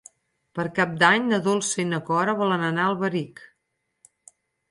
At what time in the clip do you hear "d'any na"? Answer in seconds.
1.03-1.39